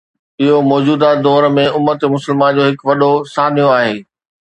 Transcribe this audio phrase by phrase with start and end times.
[0.43, 3.95] اهو موجوده دور ۾ امت مسلمه جو هڪ وڏو سانحو آهي